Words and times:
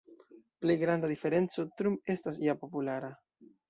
Plej 0.65 0.77
granda 0.85 1.11
diferenco: 1.13 1.69
Trump 1.83 2.13
estas 2.19 2.43
ja 2.49 2.61
populara. 2.67 3.17